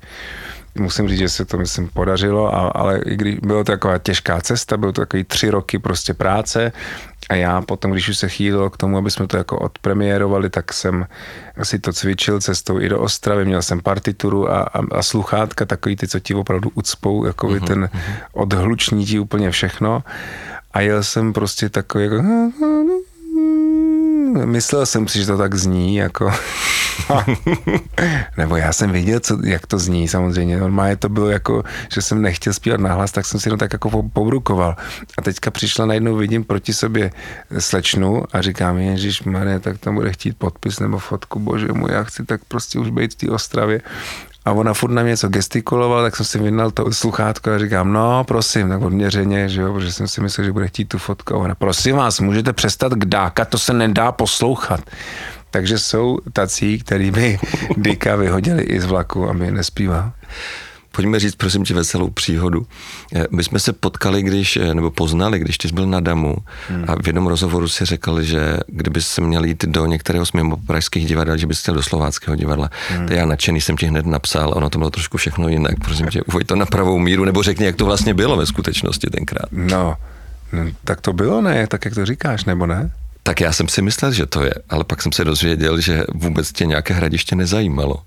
[0.78, 4.40] musím říct, že se to, myslím, podařilo, a, ale i když bylo to taková těžká
[4.40, 6.72] cesta, bylo to takový tři roky prostě práce
[7.28, 10.72] a já potom, když už se chýlilo k tomu, aby jsme to jako odpremiérovali, tak
[10.72, 11.06] jsem
[11.62, 15.96] si to cvičil cestou i do Ostravy, měl jsem partituru a, a, a sluchátka, takový
[15.96, 18.00] ty, co ti opravdu ucpou, jako uh-huh, ten uh-huh.
[18.32, 20.02] odhluční ti úplně všechno
[20.72, 22.22] a jel jsem prostě takový jako
[24.44, 26.32] myslel jsem si, že to tak zní, jako
[28.36, 30.58] nebo já jsem věděl, co, jak to zní samozřejmě.
[30.58, 31.62] Normálně to bylo jako,
[31.94, 34.76] že jsem nechtěl zpívat nahlas, tak jsem si to tak jako pobrukoval.
[35.18, 37.10] A teďka přišla najednou, vidím proti sobě
[37.58, 42.04] slečnu a říkám, Ježíš Marie, tak tam bude chtít podpis nebo fotku, bože můj, já
[42.04, 43.80] chci tak prostě už být v té Ostravě.
[44.44, 47.92] A ona furt na mě něco gestikulovala, tak jsem si vydal to sluchátko a říkám,
[47.92, 51.34] no prosím, tak odměřeně, že jo, protože jsem si myslel, že bude chtít tu fotku.
[51.34, 54.80] A ona, prosím vás, můžete přestat kdákat, to se nedá poslouchat.
[55.50, 57.38] Takže jsou tací, který by
[57.76, 60.12] Dika vyhodili i z vlaku, aby nespíval.
[60.94, 62.66] Pojďme říct, prosím tě, veselou příhodu.
[63.14, 66.36] Eh, my jsme se potkali, když, eh, nebo poznali, když ty jsi byl na Damu
[66.68, 66.84] hmm.
[66.88, 70.56] a v jednom rozhovoru si řekl, že kdyby se měl jít do některého z mimo
[70.56, 72.70] pražských divadel, že bys chtěl do slováckého divadla.
[72.90, 73.06] Hmm.
[73.06, 75.74] To já nadšený jsem ti hned napsal, ono to bylo trošku všechno jinak.
[75.84, 79.06] Prosím tě, uveď to na pravou míru, nebo řekni, jak to vlastně bylo ve skutečnosti
[79.10, 79.48] tenkrát.
[79.52, 79.96] No,
[80.52, 81.66] no tak to bylo, ne?
[81.66, 82.90] Tak jak to říkáš, nebo ne?
[83.22, 86.52] Tak já jsem si myslel, že to je, ale pak jsem se dozvěděl, že vůbec
[86.52, 88.02] tě nějaké hradiště nezajímalo.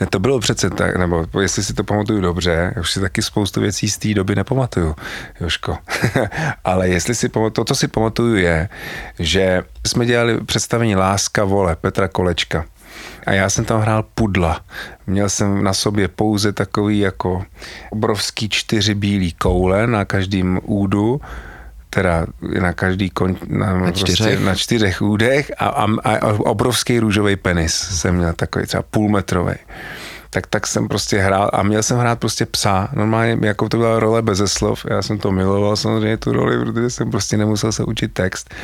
[0.00, 3.60] Ne, to bylo přece tak, nebo jestli si to pamatuju dobře, už si taky spoustu
[3.60, 4.96] věcí z té doby nepamatuju,
[5.40, 5.78] Joško.
[6.64, 8.68] Ale jestli si pamatuju, to, co si pamatuju je,
[9.18, 12.64] že jsme dělali představení Láska vole Petra Kolečka.
[13.26, 14.60] A já jsem tam hrál pudla.
[15.06, 17.44] Měl jsem na sobě pouze takový jako
[17.90, 21.20] obrovský čtyři bílý koule na každém údu
[21.96, 22.26] teda
[22.60, 24.40] na každý kon, na, na, prostě čtyřech?
[24.40, 29.54] Na čtyřech údech a, a, a obrovský růžový penis jsem měl takový třeba půlmetrový.
[30.30, 32.88] Tak, tak jsem prostě hrál a měl jsem hrát prostě psa.
[32.92, 34.86] Normálně jako to byla role bez slov.
[34.90, 38.54] Já jsem to miloval samozřejmě tu roli, protože jsem prostě nemusel se učit text.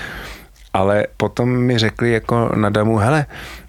[0.73, 3.27] Ale potom mi řekli jako na damu, hele,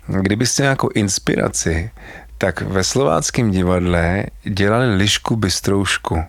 [0.08, 1.92] kdybyste nějakou inspiraci,
[2.38, 6.24] tak ve slováckém divadle dělali lišku bystroušku.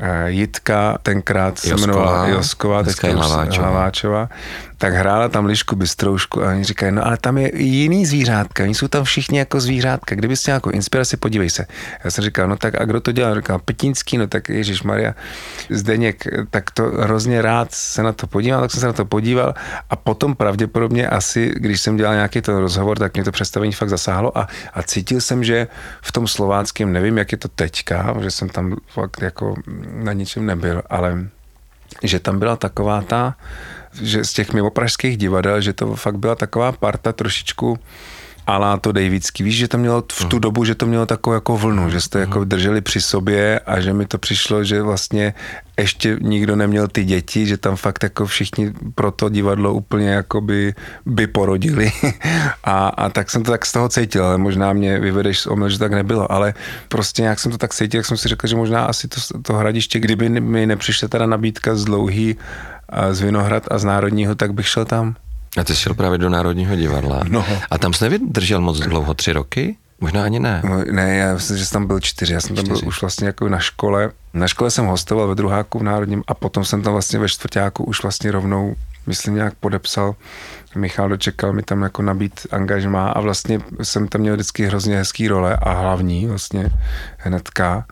[0.00, 3.68] Eh, Jitka tenkrát se jmenovala Josková, teďka Hlaváčová.
[3.68, 4.28] Hlaváčová,
[4.78, 8.74] tak hrála tam Lišku Bystroušku a oni říkají, no ale tam je jiný zvířátka, oni
[8.74, 11.66] jsou tam všichni jako zvířátka, kdybyste nějakou inspiraci, podívej se.
[12.04, 13.34] Já jsem říkal, no tak a kdo to dělal?
[13.34, 15.14] Říkal, Petínský, no tak Ježíš Maria,
[15.70, 19.54] Zdeněk, tak to hrozně rád se na to podíval, tak jsem se na to podíval
[19.90, 23.88] a potom pravděpodobně asi, když jsem dělal nějaký ten rozhovor, tak mě to představení fakt
[23.88, 25.68] zasáhlo a, a cítil jsem, že
[26.02, 29.54] v tom slováckém, nevím, jak je to teďka, že jsem tam fakt jako
[29.92, 31.28] na ničem nebyl, ale
[32.02, 33.34] že tam byla taková ta,
[34.02, 37.78] že z těch mimo pražských divadel, že to fakt byla taková parta trošičku
[38.48, 39.42] alá to Davidský.
[39.42, 40.40] Víš, že to mělo v tu mhm.
[40.40, 42.48] dobu, že to mělo takovou jako vlnu, že jste jako mhm.
[42.48, 45.34] drželi při sobě a že mi to přišlo, že vlastně
[45.78, 50.40] ještě nikdo neměl ty děti, že tam fakt jako všichni pro to divadlo úplně jako
[50.40, 50.74] by,
[51.06, 51.92] by porodili
[52.64, 55.68] a, a tak jsem to tak z toho cítil, ale možná mě vyvedeš z omyl,
[55.68, 56.54] že tak nebylo, ale
[56.88, 59.54] prostě nějak jsem to tak cítil, jak jsem si řekl, že možná asi to, to
[59.54, 62.36] hradiště, kdyby mi nepřišla teda nabídka z dlouhý
[63.10, 65.14] z Vinohrad a z Národního, tak bych šel tam.
[65.60, 67.22] A ty jsi šel právě do Národního divadla.
[67.28, 67.44] No.
[67.70, 69.76] A tam jsi nevydržel moc dlouho, tři roky?
[70.00, 70.62] Možná ani ne.
[70.64, 72.32] No, ne, já myslím, že jsem tam byl čtyři.
[72.32, 72.68] Já jsem čtyři.
[72.68, 74.10] tam byl už vlastně jako na škole.
[74.34, 77.84] Na škole jsem hostoval ve druháku v Národním a potom jsem tam vlastně ve čtvrtáku
[77.84, 78.74] už vlastně rovnou,
[79.06, 80.14] myslím, nějak podepsal.
[80.74, 85.28] Michal dočekal mi tam jako nabít angažmá a vlastně jsem tam měl vždycky hrozně hezký
[85.28, 86.70] role a hlavní vlastně
[87.18, 87.84] hnedka.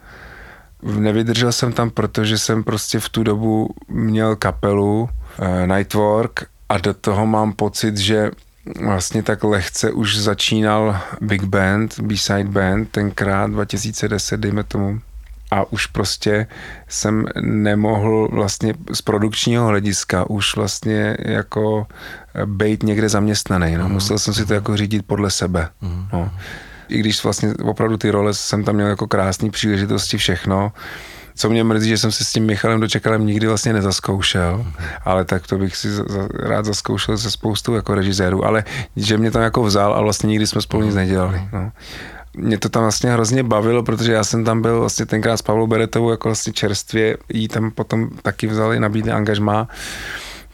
[0.83, 5.09] Nevydržel jsem tam, protože jsem prostě v tu dobu měl kapelu
[5.39, 8.31] uh, Nightwork a do toho mám pocit, že
[8.85, 15.01] vlastně tak lehce už začínal Big Band, B-side Band, tenkrát 2010, dejme tomu.
[15.51, 16.47] A už prostě
[16.89, 21.87] jsem nemohl vlastně z produkčního hlediska už vlastně jako
[22.45, 23.77] být někde zaměstnaný.
[23.77, 23.85] No.
[23.85, 23.93] Mhm.
[23.93, 25.69] Musel jsem si to jako řídit podle sebe.
[25.81, 26.09] Mhm.
[26.13, 26.31] No.
[26.89, 30.73] I když vlastně opravdu ty role jsem tam měl jako krásné příležitosti, všechno,
[31.35, 34.67] co mě mrzí, že jsem se s tím Michalem Dočekalem nikdy vlastně nezaskoušel,
[35.05, 38.65] ale tak to bych si za, rád zaskoušel se spoustou jako režisérů, ale
[38.97, 41.41] že mě tam jako vzal a vlastně nikdy jsme spolu nic nedělali.
[41.53, 41.73] No.
[42.37, 45.67] Mě to tam vlastně hrozně bavilo, protože já jsem tam byl vlastně tenkrát s Pavlou
[45.67, 49.69] Beretovou jako vlastně čerstvě, jí tam potom taky vzali, nabídli angažmá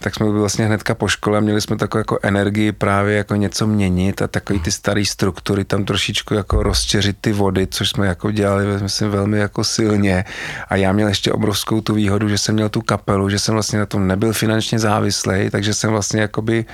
[0.03, 3.67] tak jsme byli vlastně hnedka po škole měli jsme takovou jako energii právě jako něco
[3.67, 8.31] měnit a takový ty staré struktury tam trošičku jako rozčeřit ty vody, což jsme jako
[8.31, 10.25] dělali, myslím, velmi jako silně.
[10.67, 13.79] A já měl ještě obrovskou tu výhodu, že jsem měl tu kapelu, že jsem vlastně
[13.79, 16.65] na tom nebyl finančně závislý, takže jsem vlastně jakoby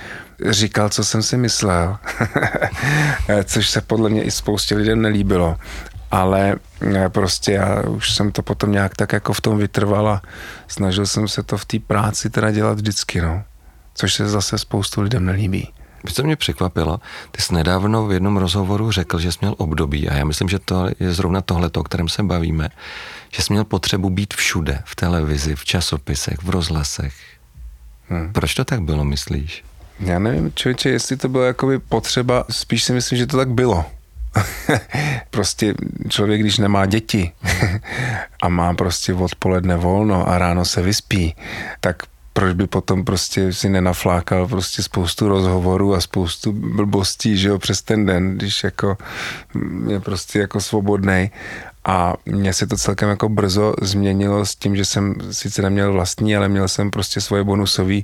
[0.48, 1.96] říkal, co jsem si myslel,
[3.44, 5.56] což se podle mě i spoustě lidem nelíbilo
[6.10, 6.56] ale
[6.96, 10.22] eh, prostě já už jsem to potom nějak tak jako v tom vytrval a
[10.68, 13.42] snažil jsem se to v té práci teda dělat vždycky, no.
[13.94, 15.72] Což se zase spoustu lidem nelíbí.
[16.04, 17.00] Víš, co mě překvapilo?
[17.30, 20.58] Ty jsi nedávno v jednom rozhovoru řekl, že jsi měl období, a já myslím, že
[20.58, 22.68] to je zrovna tohle, o kterém se bavíme,
[23.30, 27.14] že jsi měl potřebu být všude, v televizi, v časopisech, v rozhlasech.
[28.08, 28.32] Hmm.
[28.32, 29.64] Proč to tak bylo, myslíš?
[30.00, 33.84] Já nevím, člověče, jestli to bylo jakoby potřeba, spíš si myslím, že to tak bylo.
[35.30, 35.74] prostě
[36.08, 37.32] člověk, když nemá děti
[38.42, 41.34] a má prostě odpoledne volno a ráno se vyspí,
[41.80, 47.58] tak proč by potom prostě si nenaflákal prostě spoustu rozhovorů a spoustu blbostí, že jo,
[47.58, 48.98] přes ten den, když jako
[49.88, 51.30] je prostě jako svobodný
[51.84, 56.36] a mně se to celkem jako brzo změnilo s tím, že jsem sice neměl vlastní,
[56.36, 58.00] ale měl jsem prostě svoje bonusové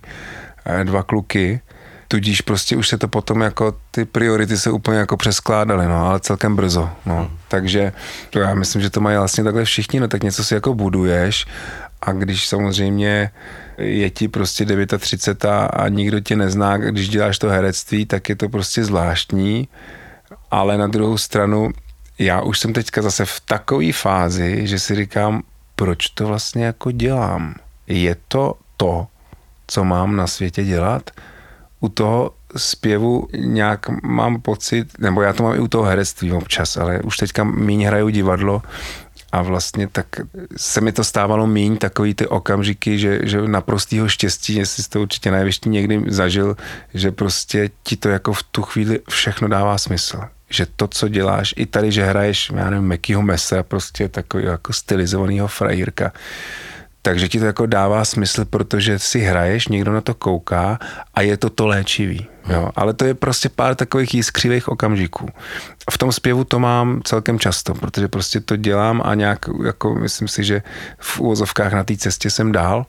[0.65, 1.61] eh, dva kluky,
[2.09, 6.21] tudíž prostě už se to potom jako ty priority se úplně jako přeskládaly, no, ale
[6.21, 7.16] celkem brzo, no.
[7.16, 7.38] Hmm.
[7.49, 7.92] Takže
[8.31, 11.47] to já myslím, že to mají vlastně takhle všichni, no tak něco si jako buduješ
[12.03, 13.31] a když samozřejmě
[13.79, 14.66] je ti prostě
[14.99, 19.69] 39 a, a nikdo tě nezná, když děláš to herectví, tak je to prostě zvláštní,
[20.51, 21.71] ale na druhou stranu
[22.19, 25.42] já už jsem teďka zase v takové fázi, že si říkám,
[25.77, 27.55] proč to vlastně jako dělám?
[27.87, 29.07] Je to to,
[29.66, 31.11] co mám na světě dělat?
[31.81, 36.77] U toho zpěvu nějak mám pocit, nebo já to mám i u toho herectví občas,
[36.77, 38.62] ale už teďka míň hraju divadlo
[39.33, 40.07] a vlastně tak
[40.57, 45.31] se mi to stávalo míň takový ty okamžiky, že, že naprostýho štěstí, jestli to určitě
[45.31, 46.57] největší někdy zažil,
[46.95, 50.21] že prostě ti to jako v tu chvíli všechno dává smysl.
[50.51, 54.73] Že to, co děláš, i tady, že hraješ, já nevím, Mekýho Mese, prostě takový jako
[54.73, 56.12] stylizovanýho frajírka,
[57.07, 60.79] takže ti to jako dává smysl, protože si hraješ, někdo na to kouká
[61.14, 62.27] a je to to léčivý.
[62.49, 62.71] Jo?
[62.77, 65.29] Ale to je prostě pár takových jiskřivých okamžiků.
[65.90, 70.29] V tom zpěvu to mám celkem často, protože prostě to dělám a nějak, jako myslím
[70.29, 70.62] si, že
[70.99, 72.87] v úvozovkách na té cestě jsem dál,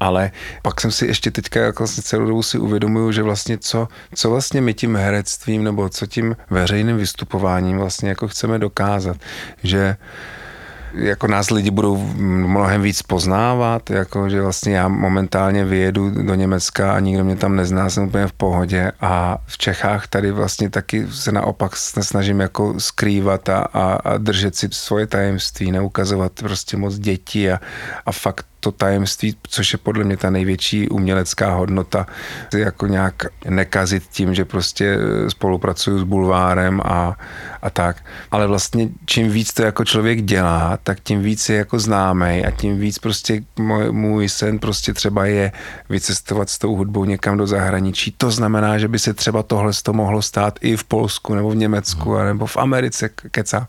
[0.00, 0.30] ale
[0.62, 4.30] pak jsem si ještě teďka jako vlastně celou dobu si uvědomuju, že vlastně co, co
[4.30, 9.16] vlastně my tím herectvím nebo co tím veřejným vystupováním vlastně jako chceme dokázat,
[9.62, 9.96] že
[10.94, 16.92] jako nás lidi budou mnohem víc poznávat, jako že vlastně já momentálně vyjedu do Německa
[16.92, 18.92] a nikdo mě tam nezná, jsem úplně v pohodě.
[19.00, 24.56] A v Čechách tady vlastně taky se naopak snažím jako skrývat a, a, a držet
[24.56, 27.60] si svoje tajemství, neukazovat prostě moc dětí a,
[28.06, 32.06] a fakt to tajemství, což je podle mě ta největší umělecká hodnota,
[32.54, 33.14] jako nějak
[33.48, 34.98] nekazit tím, že prostě
[35.28, 37.16] spolupracuju s bulvárem a,
[37.62, 37.96] a tak.
[38.30, 42.50] Ale vlastně čím víc to jako člověk dělá, tak tím víc je jako známý a
[42.50, 45.52] tím víc prostě můj, můj sen prostě třeba je
[45.88, 48.14] vycestovat s tou hudbou někam do zahraničí.
[48.16, 51.56] To znamená, že by se třeba tohle to mohlo stát i v Polsku nebo v
[51.56, 53.68] Německu nebo v Americe, keca.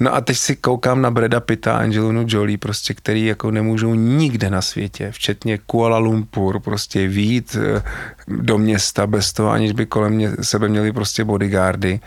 [0.00, 3.94] No a teď si koukám na Breda Pitta a Angelinu Jolie, prostě, který jako nemůžou
[3.94, 7.82] nikde na světě, včetně Kuala Lumpur, prostě výjít eh,
[8.28, 12.00] do města bez toho, aniž by kolem mě, sebe měli prostě bodyguardy.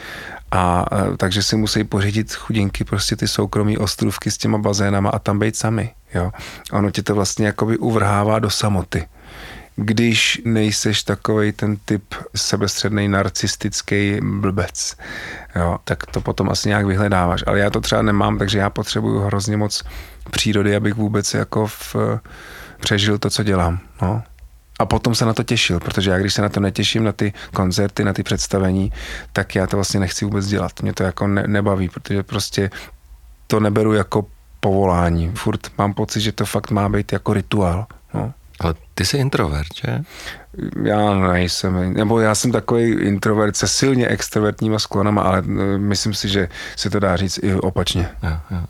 [0.52, 5.20] A, eh, takže si musí pořídit chudinky prostě ty soukromí ostrůvky s těma bazénama a
[5.20, 5.92] tam být sami.
[6.14, 6.32] Jo.
[6.72, 9.06] Ono tě to vlastně jakoby uvrhává do samoty
[9.76, 12.04] když nejseš takový ten typ
[12.36, 14.96] sebestředný narcistický blbec,
[15.56, 17.44] jo, tak to potom asi nějak vyhledáváš.
[17.48, 19.84] Ale já to třeba nemám, takže já potřebuju hrozně moc
[20.32, 21.96] přírody, abych vůbec jako v,
[22.80, 23.80] přežil to, co dělám.
[24.02, 24.24] No.
[24.80, 27.34] A potom se na to těšil, protože já když se na to netěším, na ty
[27.54, 28.92] koncerty, na ty představení,
[29.34, 30.82] tak já to vlastně nechci vůbec dělat.
[30.82, 32.70] Mě to jako ne, nebaví, protože prostě
[33.48, 34.26] to neberu jako
[34.60, 35.32] povolání.
[35.36, 37.86] Furt mám pocit, že to fakt má být jako rituál.
[38.60, 40.04] Ale ty jsi introvert, že?
[40.84, 46.30] Já nejsem, nebo já jsem takový introvert se silně extrovertníma sklonama, ale e, myslím si,
[46.30, 48.10] že se to dá říct i opačně.
[48.24, 48.62] Jo, jo.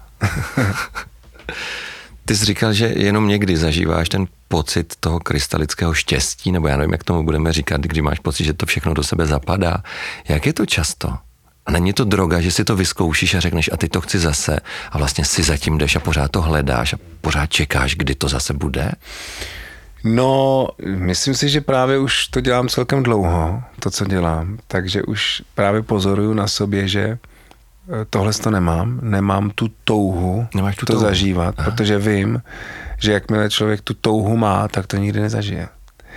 [2.26, 6.91] Ty jsi říkal, že jenom někdy zažíváš ten pocit toho krystalického štěstí, nebo já nevím,
[6.91, 9.84] jak tomu budeme říkat, kdy máš pocit, že to všechno do sebe zapadá.
[10.28, 11.17] Jak je to často?
[11.65, 14.60] A není to droga, že si to vyzkoušíš a řekneš a ty to chci zase
[14.91, 18.54] a vlastně si zatím jdeš a pořád to hledáš a pořád čekáš, kdy to zase
[18.54, 18.91] bude?
[20.04, 24.58] No, myslím si, že právě už to dělám celkem dlouho, to, co dělám.
[24.68, 27.18] Takže už právě pozoruju na sobě, že eh,
[28.10, 31.06] tohle to nemám, nemám tu touhu Nemáš tu to touhu.
[31.06, 31.72] zažívat, Aha.
[31.72, 32.42] protože vím,
[33.00, 35.68] že jakmile člověk tu touhu má, tak to nikdy nezažije.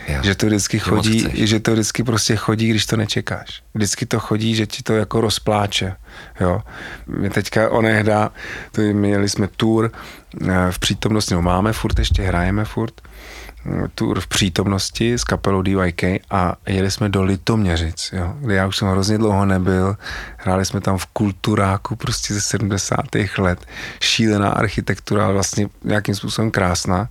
[0.09, 0.20] Jo.
[0.22, 3.62] Že to vždycky chodí, že to vždycky prostě chodí, když to nečekáš.
[3.75, 5.96] Vždycky to chodí, že ti to jako rozpláče.
[6.40, 6.62] Jo.
[7.07, 8.31] My teďka onehda,
[8.72, 9.92] to měli jsme tour
[10.49, 13.01] eh, v přítomnosti, no máme furt, ještě hrajeme furt,
[13.94, 18.76] tour v přítomnosti s kapelou DYK a jeli jsme do Litoměřic, jo, kde já už
[18.76, 19.96] jsem hrozně dlouho nebyl.
[20.37, 22.96] Hráli jsme tam v kulturáku prostě ze 70.
[23.38, 23.66] let.
[24.00, 27.09] Šílená architektura, vlastně nějakým způsobem krásná.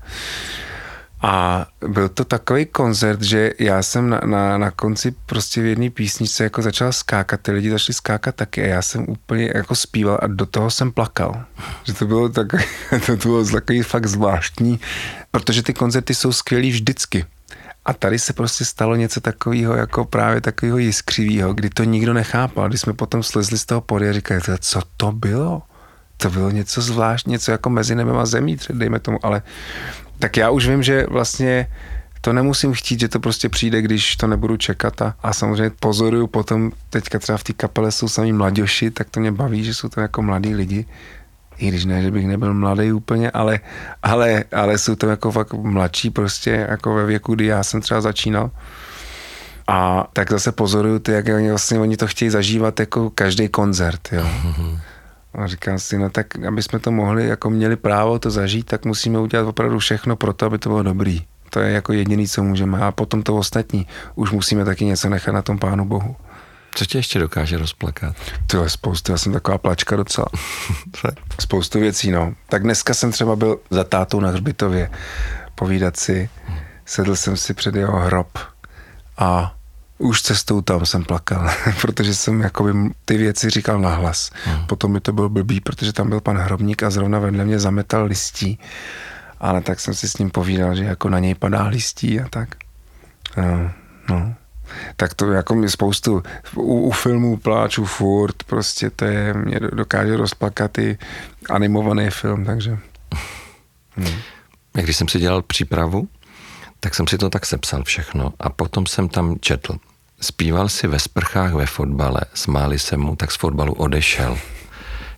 [1.27, 5.89] A byl to takový koncert, že já jsem na, na, na konci prostě v jedné
[5.89, 10.19] písničce jako začal skákat, ty lidi začali skákat taky a já jsem úplně jako zpíval
[10.21, 11.43] a do toho jsem plakal.
[11.83, 12.47] Že to bylo tak,
[13.05, 14.79] to bylo takový fakt zvláštní,
[15.31, 17.25] protože ty koncerty jsou skvělý vždycky.
[17.85, 22.69] A tady se prostě stalo něco takového, jako právě takového jiskřivého, kdy to nikdo nechápal.
[22.69, 25.61] Když jsme potom slezli z toho podia a říkali, "To- co to bylo?
[26.17, 29.41] To bylo něco zvláštní, něco jako mezi nebem a zemí, dejme tomu, ale
[30.19, 31.67] tak já už vím, že vlastně
[32.21, 36.27] to nemusím chtít, že to prostě přijde, když to nebudu čekat a, a samozřejmě pozoruju
[36.27, 39.89] potom, teďka třeba v té kapele jsou samý mladěši, tak to mě baví, že jsou
[39.89, 40.85] to jako mladí lidi,
[41.57, 43.59] i když ne, že bych nebyl mladý úplně, ale,
[44.03, 48.01] ale, ale jsou to jako fakt mladší prostě, jako ve věku, kdy já jsem třeba
[48.01, 48.51] začínal.
[49.67, 54.09] A tak zase pozoruju ty, jak oni vlastně oni to chtějí zažívat jako každý koncert,
[54.11, 54.25] jo.
[55.37, 58.85] A říkám si, no tak, aby jsme to mohli, jako měli právo to zažít, tak
[58.85, 61.25] musíme udělat opravdu všechno pro to, aby to bylo dobrý.
[61.49, 62.79] To je jako jediný, co můžeme.
[62.79, 63.87] A potom to ostatní.
[64.15, 66.15] Už musíme taky něco nechat na tom Pánu Bohu.
[66.75, 68.15] Co tě ještě dokáže rozplakat?
[68.47, 70.27] To je spoustu, já jsem taková plačka docela.
[71.39, 72.33] Spoustu věcí, no.
[72.49, 74.89] Tak dneska jsem třeba byl za tátou na hřbitově
[75.55, 76.29] povídat si.
[76.85, 78.37] Sedl jsem si před jeho hrob
[79.17, 79.55] a
[79.97, 81.49] už cestou tam jsem plakal,
[81.81, 82.73] protože jsem jakoby
[83.05, 84.31] ty věci říkal nahlas.
[84.43, 84.65] Hmm.
[84.65, 88.05] Potom mi to bylo blbý, protože tam byl pan hrobník a zrovna vedle mě zametal
[88.05, 88.59] listí.
[89.39, 92.49] Ale tak jsem si s ním povídal, že jako na něj padá listí a tak.
[93.37, 93.71] No,
[94.09, 94.35] no.
[94.95, 96.23] Tak to jako mi spoustu,
[96.55, 100.97] u, u filmů pláču furt, prostě to je, mě do- dokáže rozplakat i
[101.49, 102.77] animovaný film, takže
[104.75, 106.07] Jak když jsem si dělal přípravu,
[106.85, 109.75] tak jsem si to tak sepsal všechno a potom jsem tam četl.
[110.21, 114.37] Zpíval si ve sprchách ve fotbale, smáli se mu, tak z fotbalu odešel.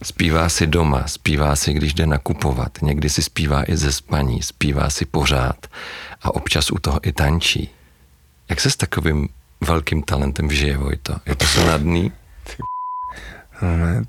[0.04, 4.90] Zpívá si doma, zpívá si, když jde nakupovat, někdy si zpívá i ze spaní, zpívá
[4.90, 5.68] si pořád
[6.22, 7.70] a občas u toho i tančí.
[8.50, 9.30] Jak se s takovým
[9.62, 11.16] velkým talentem žije, Vojto?
[11.26, 12.12] Je to snadný?
[13.62, 14.04] no ne,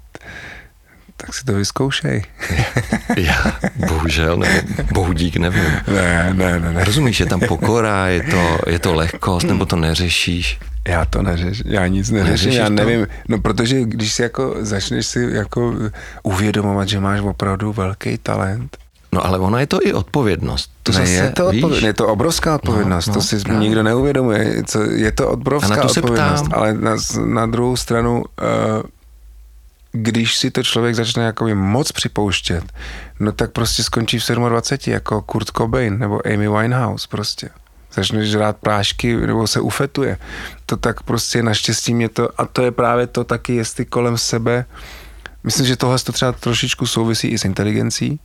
[1.19, 2.23] tak si to vyzkoušej.
[3.17, 3.53] Já,
[3.89, 5.65] bohužel, nebo bohudík, nevím.
[5.95, 6.85] Ne, ne, ne, ne.
[6.85, 10.59] Rozumíš, je tam pokora, je to, je to lehkost, nebo to neřešíš?
[10.89, 12.73] Já to neřeším, já nic neřeším, já to?
[12.73, 15.75] nevím, no protože když si jako začneš si jako
[16.23, 18.77] uvědomovat, že máš opravdu velký talent,
[19.13, 20.71] No ale ona je to i odpovědnost.
[20.83, 23.61] To ne, zase, je to, odpověd, je to obrovská odpovědnost, no, to si právě.
[23.61, 26.61] nikdo neuvědomuje, co, je to obrovská A na to se odpovědnost, ptám.
[26.61, 28.83] ale na, na druhou stranu, uh,
[30.03, 32.65] když si to člověk začne jakoby moc připouštět,
[33.21, 37.51] no tak prostě skončí v 27 jako Kurt Cobain nebo Amy Winehouse prostě.
[37.93, 40.19] Začne žrát prášky nebo se ufetuje.
[40.67, 44.65] To tak prostě naštěstí mě to, a to je právě to taky, jestli kolem sebe,
[45.45, 48.21] myslím, že tohle to třeba trošičku souvisí i s inteligencí,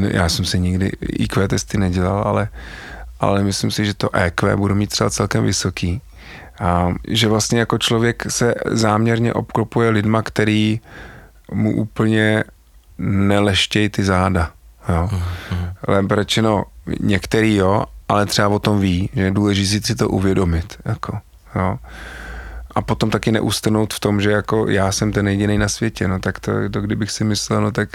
[0.00, 2.48] já jsem si nikdy IQ testy nedělal, ale,
[3.20, 6.00] ale myslím si, že to EQ budu mít třeba celkem vysoký.
[6.60, 10.80] A že vlastně jako člověk se záměrně obklopuje lidma, který
[11.52, 12.44] mu úplně
[12.98, 14.50] neleštějí ty záda.
[14.88, 15.10] Jo.
[15.88, 16.64] Lépe řečeno,
[17.00, 20.76] některý jo, ale třeba o tom ví, že je důležité si to uvědomit.
[20.84, 21.18] Jako,
[21.54, 21.78] jo.
[22.74, 26.18] A potom taky neustanout v tom, že jako já jsem ten jediný na světě, no
[26.18, 27.88] tak to, to kdybych si myslel, no tak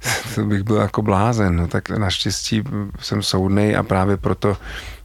[0.34, 2.62] to bych byl jako blázen, no tak naštěstí
[3.00, 4.56] jsem soudnej a právě proto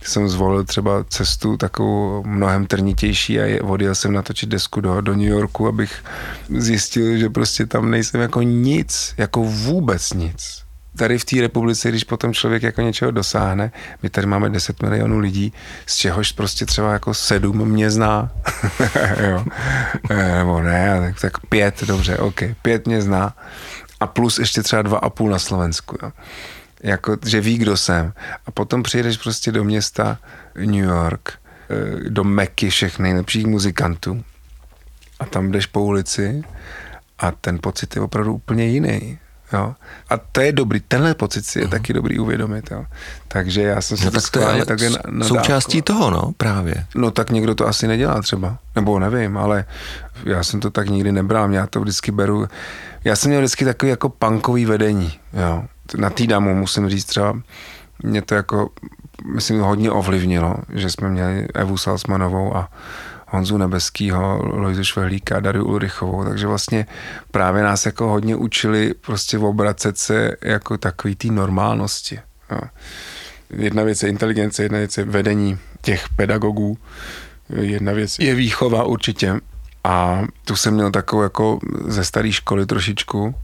[0.03, 5.13] jsem zvolil třeba cestu takovou mnohem trnitější a je- odjel jsem natočit desku do, do
[5.13, 6.03] New Yorku, abych
[6.49, 10.63] zjistil, že prostě tam nejsem jako nic, jako vůbec nic.
[10.97, 13.71] Tady v té republice, když potom člověk jako něčeho dosáhne,
[14.03, 15.53] my tady máme 10 milionů lidí,
[15.85, 18.31] z čehož prostě třeba jako sedm mě zná,
[19.29, 19.45] jo.
[20.09, 23.35] Eh, nebo ne, tak, tak pět, dobře, ok, pět mě zná
[24.03, 26.11] a plus ještě třeba dva a půl na Slovensku, jo.
[26.83, 28.13] Jako, že ví, kdo jsem.
[28.45, 30.17] A potom přijedeš prostě do města
[30.55, 31.33] New York,
[31.69, 34.23] eh, do Meky všech nejlepších muzikantů
[35.19, 36.43] a tam jdeš po ulici
[37.19, 39.19] a ten pocit je opravdu úplně jiný.
[39.53, 39.75] Jo?
[40.09, 42.71] A to je dobrý, tenhle pocit si je taky dobrý uvědomit.
[42.71, 42.85] Jo?
[43.27, 46.09] Takže já jsem si no, tak to je schválně ale takhle na, na součástí toho,
[46.11, 46.85] no, právě.
[46.95, 49.65] No tak někdo to asi nedělá třeba, nebo nevím, ale
[50.25, 52.47] já jsem to tak nikdy nebral, já to vždycky beru,
[53.03, 55.63] já jsem měl vždycky takový jako punkový vedení, jo.
[55.97, 57.39] Na Týdamu musím říct třeba,
[58.03, 58.69] mě to jako
[59.33, 62.69] myslím, hodně ovlivnilo, že jsme měli Evu Salzmanovou a
[63.27, 66.85] Honzu Nebeskýho, Lojzu Švehlíka, Dariu Ulrichovou, takže vlastně
[67.31, 72.19] právě nás jako hodně učili prostě obracet se jako takový té normálnosti.
[72.51, 72.59] Jo.
[73.49, 76.77] Jedna věc je inteligence, jedna věc je vedení těch pedagogů,
[77.49, 79.39] jedna věc je výchova určitě
[79.83, 83.35] a tu jsem měl takovou jako ze staré školy trošičku,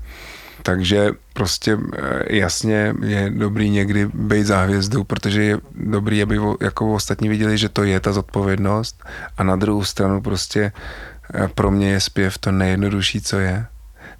[0.63, 6.93] takže prostě eh, jasně je dobrý někdy být za hvězdu, protože je dobrý, aby jako
[6.93, 9.03] ostatní viděli, že to je ta zodpovědnost
[9.37, 10.71] a na druhou stranu prostě
[11.33, 13.65] eh, pro mě je zpěv to nejjednodušší, co je.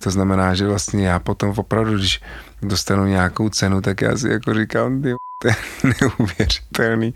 [0.04, 2.22] To znamená, že vlastně já potom opravdu, když
[2.62, 5.56] dostanu nějakou cenu, tak já si jako říkám, ty to je
[6.02, 7.14] neuvěřitelný,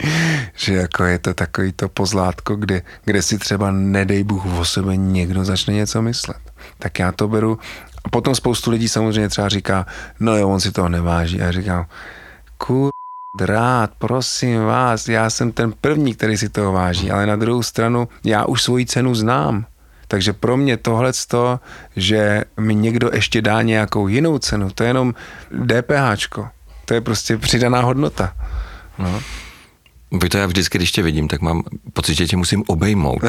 [0.55, 4.97] že jako je to takový to pozlátko, kde, kde si třeba nedej Bůh o sebe
[4.97, 6.37] někdo začne něco myslet.
[6.79, 7.59] Tak já to beru
[8.05, 9.85] a potom spoustu lidí samozřejmě třeba říká,
[10.19, 11.41] no jo, on si toho neváží.
[11.41, 11.85] A já říkám,
[12.57, 12.91] kur
[13.37, 18.07] drát, prosím vás, já jsem ten první, který si toho váží, ale na druhou stranu
[18.23, 19.65] já už svoji cenu znám.
[20.07, 21.11] Takže pro mě tohle,
[21.95, 25.13] že mi někdo ještě dá nějakou jinou cenu, to je jenom
[25.51, 26.49] DPHčko.
[26.85, 28.33] To je prostě přidaná hodnota.
[28.99, 29.21] No.
[30.31, 31.63] to já vždycky, když tě vidím, tak mám
[31.93, 33.21] pocit, že tě musím obejmout.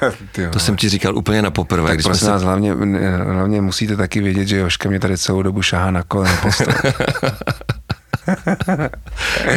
[0.52, 1.88] to jsem ti říkal úplně na poprvé.
[1.88, 2.30] Tak když prosím se...
[2.30, 2.74] nás, hlavně,
[3.32, 6.36] hlavně musíte taky vědět, že Joška mě tady celou dobu šahá na koleno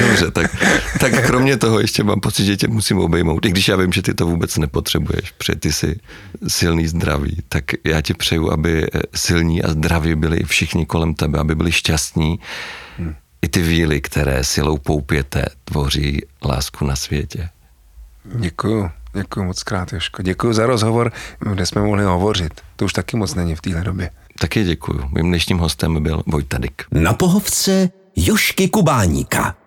[0.02, 0.56] Dobře, tak,
[1.00, 4.02] tak kromě toho ještě mám pocit, že tě musím obejmout, i když já vím, že
[4.02, 6.00] ty to vůbec nepotřebuješ, protože ty jsi
[6.48, 11.56] silný, zdravý, tak já ti přeju, aby silní a zdraví byli všichni kolem tebe, aby
[11.56, 12.40] byli šťastní.
[12.98, 13.16] Hmm.
[13.46, 17.50] I ty víly, které silou poupěte, tvoří lásku na světě.
[18.24, 18.90] Děkuju.
[19.14, 20.22] Děkuji moc krát, Joško.
[20.22, 21.12] Děkuji za rozhovor,
[21.54, 22.62] kde jsme mohli hovořit.
[22.76, 24.10] To už taky moc není v téhle době.
[24.40, 25.02] Taky děkuji.
[25.12, 26.84] Mým dnešním hostem byl Vojtadik.
[26.92, 29.56] Na pohovce Jošky Kubáníka.